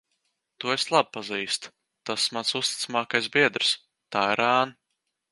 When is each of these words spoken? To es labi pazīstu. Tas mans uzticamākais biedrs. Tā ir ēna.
To 0.63 0.69
es 0.75 0.85
labi 0.93 1.11
pazīstu. 1.17 1.69
Tas 2.09 2.25
mans 2.37 2.53
uzticamākais 2.59 3.27
biedrs. 3.35 3.75
Tā 4.17 4.23
ir 4.37 4.43
ēna. 4.47 4.75